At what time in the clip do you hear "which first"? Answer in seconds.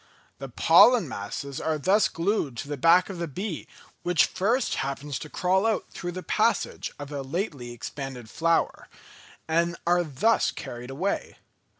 4.01-4.77